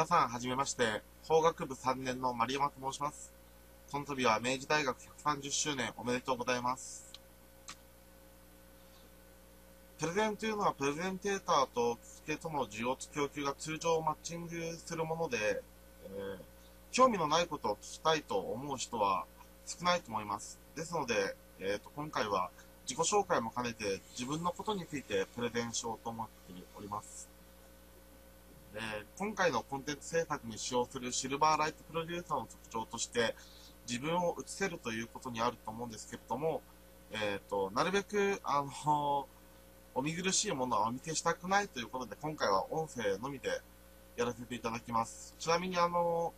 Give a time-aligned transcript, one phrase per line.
[0.00, 1.02] 皆さん、はじめまして。
[1.28, 3.34] 法学部3年の丸山と申します。
[3.92, 7.12] この度は明治大学130周年おめでとうございます。
[9.98, 15.36] プレゼンというのは、プレゼンテーターと聞き手との需要と供給が通常マッチングするもので、
[16.06, 16.42] えー
[16.92, 19.26] 興味のないことを聞きたいと思う人は
[19.66, 20.58] 少ないと思います。
[20.76, 22.48] ですので、えーと今回は
[22.88, 27.28] 自己紹介も兼ねて自分のことについてプレゼンしようと思っております。
[29.20, 33.34] 今回のコンテンツ制作に使用するシルバーライトプロデューサーの特徴として、
[33.86, 36.62] 自分を映せるということにあると思うんですけれども、
[37.12, 39.28] えっ、と、なるべく、あの、
[39.94, 43.60] お見苦しいものはお見せしたくないということで、今回は音声のみで
[44.16, 45.34] やらせていただきます。
[45.38, 46.32] ちなみに、あの、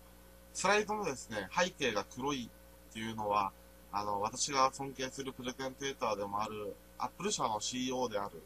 [0.52, 2.50] スライドのですね、背景が黒い
[2.90, 3.52] っていうのは、
[3.92, 8.42] あの、私が尊敬するプレゼンテーターでもある、アップル社の CEO である、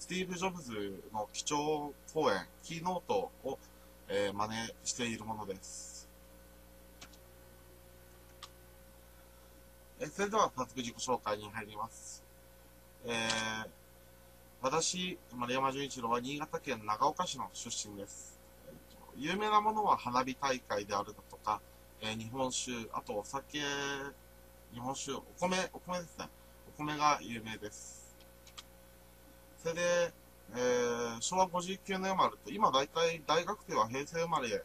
[0.00, 3.58] スティーブ・ジョブズの基調講演、キーノートを、
[4.08, 6.08] えー真似しているものです。
[10.00, 12.22] えーそれでは早速自己紹介に入ります。
[13.04, 13.68] えー
[14.62, 18.38] 私、丸山純一郎は新潟県長岡市の出身です。
[19.16, 21.60] 有名なものは花火大会であるだとか、
[22.00, 23.60] えー日本酒、あとお酒、
[24.72, 26.28] 日本酒、お米、お米ですね。
[26.78, 28.14] お米が有名です。
[29.62, 30.12] それで、
[30.54, 34.62] えー昭和59年生まれと、今大体大学生は平成生まれ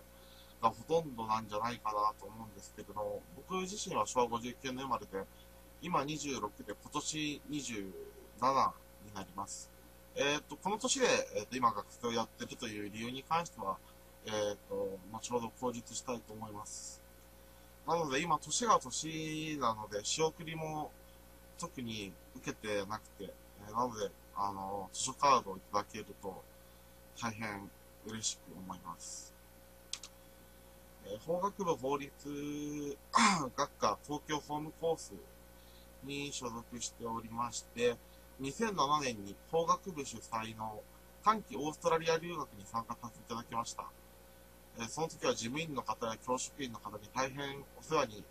[0.62, 5.26] がほとんどなんじゃないかなと思うんですけど、僕自身は昭和59年生まれで、
[5.82, 7.84] 今26で今年27
[9.06, 9.70] になります。
[10.16, 11.06] えっ、と、この年で、
[11.38, 13.78] えーと今学生をやってるという理由に関しては、
[14.26, 17.02] えっ、と、後ほど口述したいと思います。
[17.88, 20.92] なので今年が年なので仕送りも
[21.58, 23.34] 特に受けてなくて、
[23.68, 26.44] えなので、あの、図書カードをいただけると
[27.22, 27.70] 大変
[28.08, 29.34] 嬉しく思います。
[31.06, 32.10] えー法学部法律
[33.56, 35.14] 学科東京法務コース
[36.04, 37.96] に所属しておりまして、
[38.42, 40.82] 2007年に法学部主催の
[41.24, 43.86] 短期オーストラリア留学に参加させていただきました。
[44.80, 48.24] えーその時は事務員の方や教職員の方に大変お世話に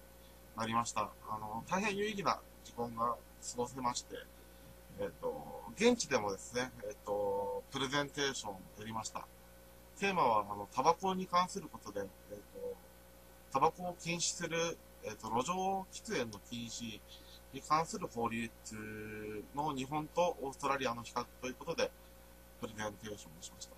[0.57, 1.11] なりました。
[1.29, 3.17] あの、大変有意義な時間が過
[3.57, 4.17] ごせまして、
[5.01, 9.27] えっ、と、現地でもですね、えっ、と、プレゼンテーションをやりました。
[9.99, 12.77] テーマは、あの、タバコに関することで、えっ、と、
[13.51, 17.01] タバコを禁止する、えっ、と、路上喫煙の禁止
[17.55, 18.51] に関する法律
[19.55, 21.91] の日本とオーストラリアの比較ということで、
[22.61, 23.75] プレゼンテーションをしました。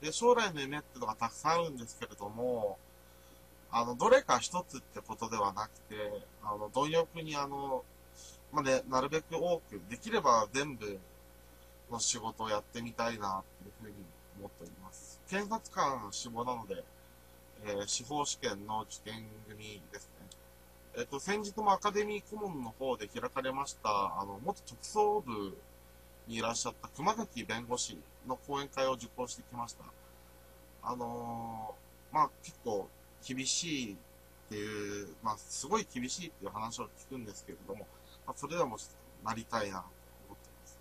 [0.00, 2.78] で、将来の夢っていうのがたくさんあるんですけれども、
[3.72, 5.96] あの、どれか一つってことではなくて、
[6.44, 7.84] あの、貪欲にあの、
[8.52, 10.98] まあね、なるべく多く、できれば全部
[11.90, 13.94] の仕事をやってみたいなっていうふうに
[14.38, 15.20] 思っております。
[15.28, 16.84] 検察官志望なので、
[17.64, 20.26] えー司法試験の受験組ですね。
[20.96, 23.88] えっ、と、先日もアカデミー顧問の方で開かれました、
[24.20, 25.56] あの、元特捜部
[26.26, 29.84] にいらっしゃった熊崎弁護士の講演会を受講してきました。
[30.82, 32.88] あのーまあ、結構
[33.26, 33.96] 厳しいっ
[34.48, 37.86] ていう、まあ、すごい厳しいっていう話を聞くんですけれども、
[38.28, 38.76] まあ、それでも
[39.24, 39.84] なりたいなと
[40.28, 40.78] 思ってます。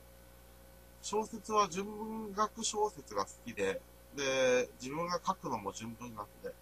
[1.02, 3.80] 小説は純文学小説が好きで、
[4.18, 6.54] で、自分が書くのも純文学で、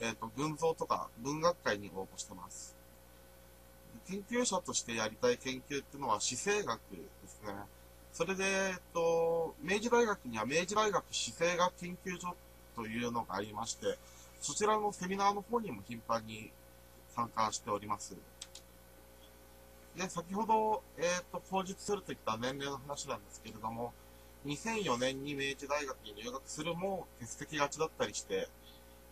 [0.00, 2.74] えっ、と、群像とか文学会に応募してます。
[4.08, 6.96] 研究者としてやりたい研究っていうのは史政学で
[7.28, 7.54] すね。
[8.12, 12.34] それで、えっと、明治大学には明治大学史政学研究所
[12.74, 13.98] というのがありまして、
[14.40, 16.50] そちらのセミナーの方にも頻繁に
[17.14, 18.16] 参加しております。
[19.96, 23.92] で、先ほど、えっ、と、口述するといった年齢の話なんですけれども、
[24.46, 28.48] 2004年に明治大学に入学するも欠席がちだったりして、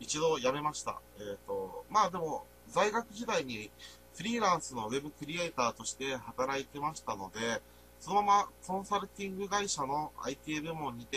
[0.00, 1.00] 一度辞めました。
[1.18, 3.70] えっ、と、まあでも、在学時代に
[4.16, 7.62] フリーランスのウェブクリエイターとして働いてましたので、
[8.00, 11.16] そのままコンサルティング会社の IT 部門にて、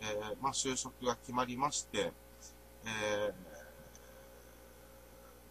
[0.00, 2.12] えーまあ、就職が決まりまして、
[2.84, 3.52] えー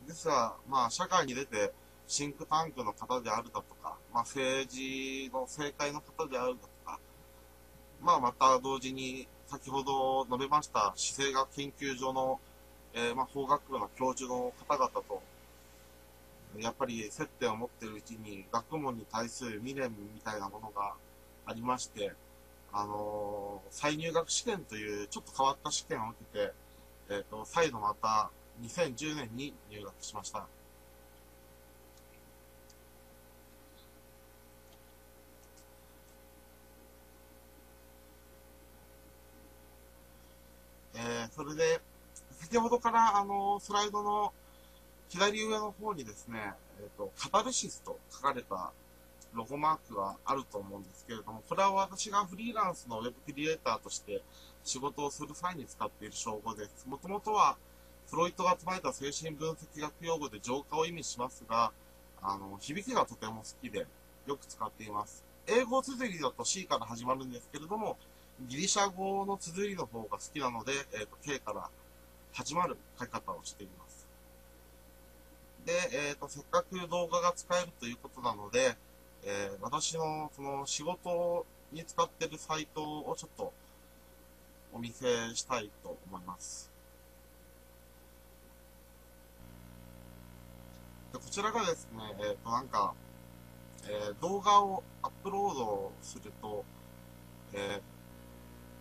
[0.07, 1.71] ですが、まあ、社会に出て、
[2.11, 6.99] シンクタンクの方であるだとか、まあ、政治の政界の方であるだとか、
[8.01, 12.37] まあ、また同時に、先ほど述べました、史政学研究所の、
[12.93, 15.23] えーまあ、法学部の教授の方々と、
[16.59, 20.93] やっぱり接点を持っているうちに、学問に対する未練みたいなものが
[21.45, 22.11] ありまして、
[22.73, 26.53] あのー再入学試験というちょっと変わった試験を受けて、
[27.11, 30.47] えっ、と、再度また2010年に入学しました。
[40.93, 41.81] えーそそれで、
[42.51, 44.33] 先ほどからあの、スライドの
[45.07, 46.51] 左上の方にですね、
[46.81, 48.74] えっ、ー、と、カタルシスと書かれた
[49.33, 54.21] ロゴマークがあると思うんですけれども、これは私がフリーランスのウェブクリエイターとして
[54.65, 56.86] 仕事をする際に使っている称号です。
[56.89, 57.56] もともとは、
[58.09, 61.71] フロイトが唱えた精神分析学用語で浄化を意味しますが、
[62.21, 63.88] あの、響きがとても好きで、
[64.27, 65.24] よく使っています。
[65.48, 67.95] 英語綴りだと C から始まるんですけれども、
[68.50, 71.69] ギリシャ語の綴りの方が好きなので、えっ、ー、と、K から
[72.33, 74.07] 始まる書き方をしています。
[75.65, 75.73] で、
[76.09, 78.75] えっ、ー、と、せっかく動画が使えるということなので、
[79.23, 83.53] えー、私のその仕事に使ってるサイトをちょっと
[84.73, 85.05] お見せ
[85.35, 86.71] したいと思います。
[91.13, 92.93] でこちらがですね、えっ、ー、と、なんか、
[93.87, 96.63] えー、動画をアップロードすると、
[97.53, 97.81] え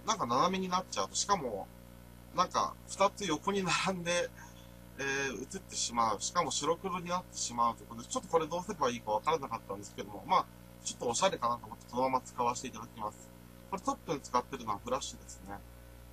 [0.04, 1.66] ー、なんか斜めになっちゃうと、しかも、
[2.36, 4.30] なんか二つ横に並んで、
[4.98, 6.20] えー、映ってしまう。
[6.20, 10.46] しかも白黒になってしまうということで、ちょっとこれどうすればいいかわからなかったんですけども、まあ、
[10.84, 13.28] ちょっとおしゃれかなと思ってそのまま使わせていただきます。
[13.70, 15.54] これトップに使ってるのはフラッシュですね。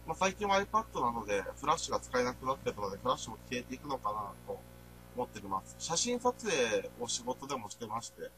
[0.05, 4.59] まあ、最近は iPad なので、フラッシュが使えなくなってるので、フラッシュも消えていくのかなと
[5.15, 5.75] 思っています。
[5.79, 8.31] 写真撮影を仕事でもしてまして、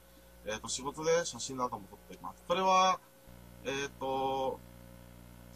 [0.47, 2.41] えっ、ー、と、仕事で写真なども撮っています。
[2.47, 2.99] これは、
[3.65, 4.59] えっ、ー、と、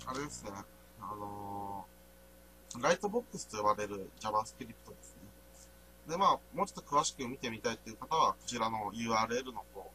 [0.05, 0.51] あれですね、
[1.01, 1.52] あのー、
[2.81, 6.09] ライトボックスと呼ばれる JavaScript ですね。
[6.09, 9.91] で、まあ、もうちょっと詳しく見てみたいという方は、こちらの URL の方を、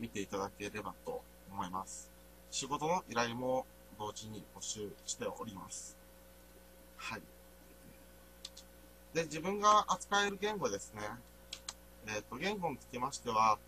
[0.00, 2.10] 見ていただければと思います。
[2.50, 3.64] 仕事の依頼も
[3.98, 5.96] 同時に募集しております。
[6.96, 7.22] はい。
[9.14, 11.02] で、自分が扱える言語ですね。
[12.08, 13.58] えっ、ー、と、言語につきましては、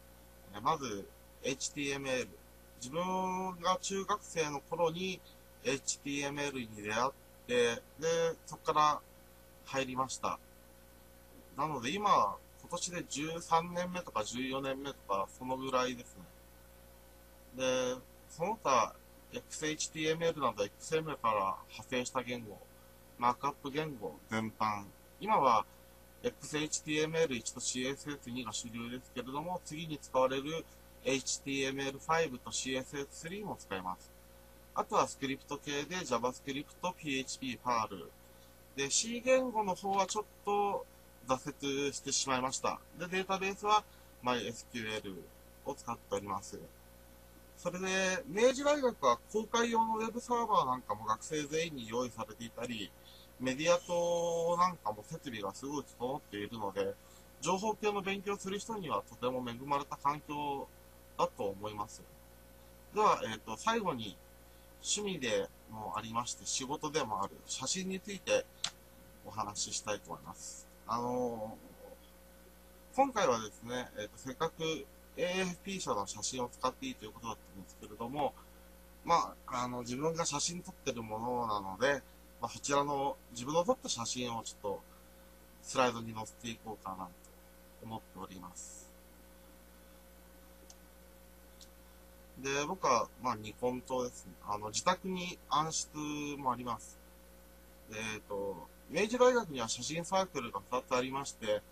[0.62, 1.06] まず
[1.44, 2.26] HTML。
[2.80, 5.20] 自分が中学生の頃に
[5.64, 7.12] HTML に出会っ
[7.46, 9.00] て、で、そこから
[9.66, 10.38] 入りました。
[11.56, 16.22] なので今、今年で13年目とか14年目とか、そのぐらいですね。
[17.56, 18.00] で、
[18.30, 18.94] その他、
[19.32, 22.58] XHTML など XML から派生した言語、
[23.18, 24.84] マークアップ言語全般。
[25.20, 25.64] 今は
[26.22, 30.64] XHTML1 と CSS2 が主流ですけれども、次に使われる
[31.04, 34.13] HTML5 と CSS3 も使えます。
[34.76, 36.64] あとはスクリプト系で JavaScript、
[36.98, 38.08] PHP、Perl。
[38.76, 40.84] で、C 言語の方はちょっと
[41.28, 42.80] 挫折してしまいました。
[42.98, 43.84] で、データベースは
[44.24, 45.14] MySQL
[45.64, 46.58] を使っております。
[47.56, 47.86] それで、
[48.26, 52.90] 明治大学は公開用の Web サーバーなんかも学生全員に用意されていたり、
[53.38, 56.94] メディアとなんかも設備がすごい整っているので、
[57.40, 60.66] 情報系の勉強する人にはとても恵まれた環境
[61.16, 62.02] だと思います。
[62.92, 64.16] では、えっ、ー、と、最後に
[64.84, 68.44] 趣味でもありまして、仕事でもある写真について
[69.24, 70.68] お話ししたいと思います。
[70.86, 74.86] あのー、今回はですね、え、ー、と、せっかく
[75.16, 78.34] AFP 社の写真を使っていいということだったんですけれども、
[79.06, 82.02] まあ、あの、自分が写真撮ってるものなので、
[82.42, 84.82] まあ、そちらの自分の撮った写真をちょっと
[85.62, 87.10] スライドに載せていこうかなと
[87.84, 88.83] 思っております。
[92.38, 95.96] で、僕は、まあ、ニコンとですね、あの、自宅に暗室
[96.38, 96.98] もあります。
[97.90, 101.62] えっ、と、明治大学には写真サークルが2つありまして、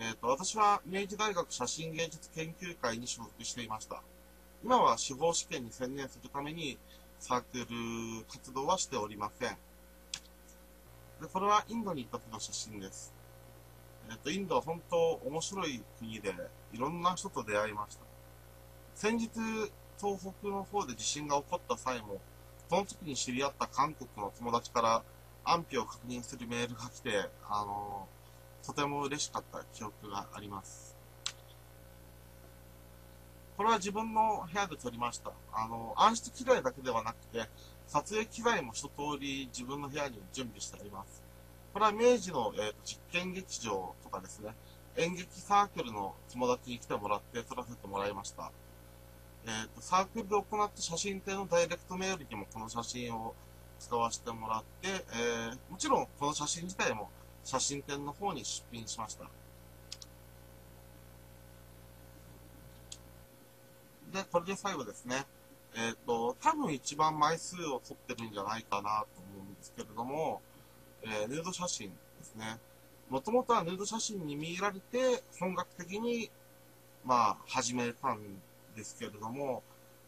[0.00, 4.02] えっ、と、私は明治大学写真芸術研究会に所属していました。
[4.64, 6.78] 今は司法試験に専念するために
[7.20, 9.50] サークル活動はしておりません。
[11.20, 13.12] で、これはインドに行った時の写真です。
[14.10, 16.34] えっ、と、インドは本当面白い国で、
[16.72, 18.02] いろんな人と出会いました。
[18.94, 19.30] 先日、
[20.00, 22.20] 東北の方で地震が起こった際も、
[22.68, 25.02] その時に知り合った韓国の友達から
[25.44, 28.06] 安否を確認するメールが来て、あの
[28.64, 30.96] とても嬉しかった記憶があります。
[33.56, 35.32] これは自分の部屋で撮りました。
[35.52, 37.48] あの、暗室機材だけではなくて、
[37.88, 41.24] 撮影機材も一通り自分の部屋に準備してあります。
[41.72, 44.54] これは明治の、えーと、実験劇場とかですね、
[44.96, 48.52] 演劇サークルの友達に来てもらって撮らせてもらいました。
[49.48, 53.34] えーと、サークルで行った写真展のダイレクトメールにもこの写真を
[53.80, 57.08] 使わせてもらって、えー、もちろんこの写真自体も
[57.44, 59.24] 写真展の方に出品しました。
[64.12, 65.24] で、これで最後ですね。
[65.74, 70.42] えっ、ー、と、多分一番枚数を撮ってるんじゃないかなと思うんですけれども、
[71.02, 72.58] えー、ヌード写真ですね。
[73.08, 76.30] もともとはヌード写真に見入られて、本格的に、
[77.02, 78.20] まあ、始めたん
[78.78, 79.62] ですけれども、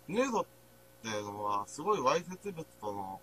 [0.08, 0.46] ヌードっ
[1.02, 3.20] ていうのは、すごいわいせつ物との、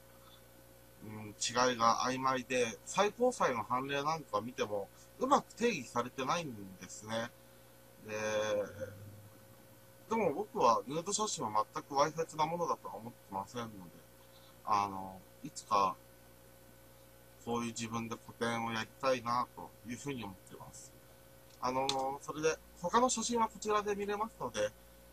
[1.06, 4.89] うん、違いが曖昧で、最高裁の判例なんか見ても、
[5.20, 7.32] うまく定義されてないんですね。
[8.06, 8.13] で、
[10.10, 13.72] でも僕はヌード写真は全くわいせつなものだとは思ってませんので、
[14.66, 15.96] あの、いつか、
[17.44, 20.92] そういう自分で個展をやりたいなというふうに思ってます。
[21.62, 21.88] あの、
[22.22, 24.70] それで、他の写真はこちらで見れますので、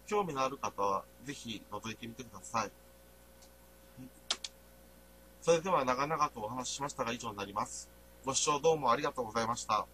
[0.06, 2.70] 興味のある方はぜひ覗いてみてください。
[5.42, 7.88] それでは長々とお話ししましたが以上になります。
[8.24, 9.86] ご視聴どうもありがとうございました。